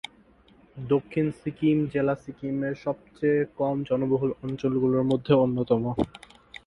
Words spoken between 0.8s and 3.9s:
দক্ষিণ সিকিম জেলা সিকিমের সবচেয়ে কম